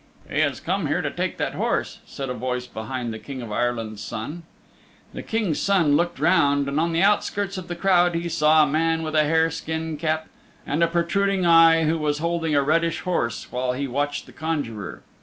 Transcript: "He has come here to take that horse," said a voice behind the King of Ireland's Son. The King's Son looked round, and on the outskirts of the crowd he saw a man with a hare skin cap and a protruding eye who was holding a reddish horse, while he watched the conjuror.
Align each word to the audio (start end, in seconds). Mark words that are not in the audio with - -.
"He 0.27 0.39
has 0.39 0.59
come 0.59 0.87
here 0.87 1.03
to 1.03 1.11
take 1.11 1.37
that 1.37 1.53
horse," 1.53 1.99
said 2.07 2.27
a 2.27 2.33
voice 2.33 2.65
behind 2.65 3.13
the 3.13 3.19
King 3.19 3.39
of 3.43 3.51
Ireland's 3.51 4.01
Son. 4.01 4.41
The 5.13 5.21
King's 5.21 5.59
Son 5.59 5.95
looked 5.95 6.17
round, 6.17 6.67
and 6.67 6.79
on 6.79 6.91
the 6.91 7.03
outskirts 7.03 7.55
of 7.55 7.67
the 7.67 7.75
crowd 7.75 8.15
he 8.15 8.27
saw 8.27 8.63
a 8.63 8.67
man 8.67 9.03
with 9.03 9.13
a 9.13 9.25
hare 9.25 9.51
skin 9.51 9.97
cap 9.97 10.27
and 10.65 10.81
a 10.81 10.87
protruding 10.87 11.45
eye 11.45 11.83
who 11.83 11.99
was 11.99 12.17
holding 12.17 12.55
a 12.55 12.63
reddish 12.63 13.01
horse, 13.01 13.51
while 13.51 13.73
he 13.73 13.87
watched 13.87 14.25
the 14.25 14.31
conjuror. 14.33 15.03